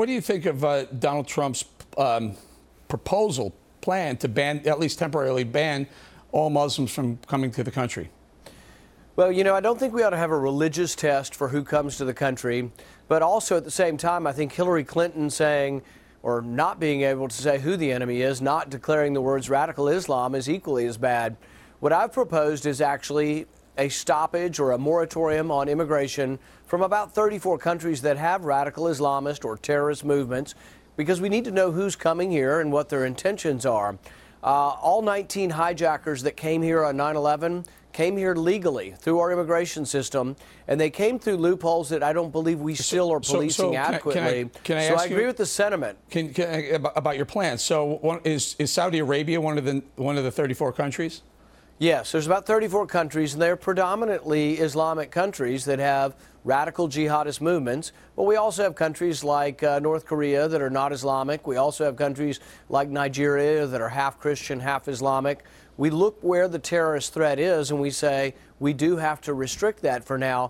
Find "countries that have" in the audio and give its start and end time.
27.58-28.44, 55.10-56.14